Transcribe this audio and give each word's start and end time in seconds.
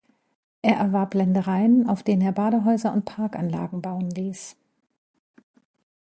Er 0.63 0.77
erwarb 0.77 1.13
Ländereien, 1.13 1.87
auf 1.87 2.01
denen 2.01 2.23
er 2.23 2.31
Badehäuser 2.31 2.91
und 2.91 3.05
Parkanlagen 3.05 3.83
bauen 3.83 4.09
ließ. 4.09 4.55